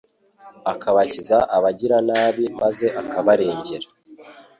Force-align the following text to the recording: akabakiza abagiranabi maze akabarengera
akabakiza 0.71 1.37
abagiranabi 1.55 2.45
maze 2.61 2.85
akabarengera 3.01 3.87